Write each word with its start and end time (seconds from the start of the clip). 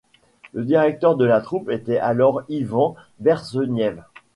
Le 0.53 0.65
directeur 0.65 1.15
de 1.15 1.25
la 1.25 1.41
troupe 1.41 1.69
était 1.69 1.99
alors 1.99 2.41
Ivan 2.49 2.95
Berseniev. 3.19 4.01